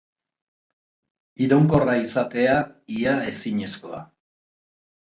[1.47, 2.57] Iraunkorra izatea,
[2.99, 4.07] ia ezinezkoa.